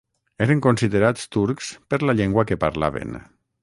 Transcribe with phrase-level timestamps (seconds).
[0.45, 3.19] Eren considerats turcs per la llengua que parlaven.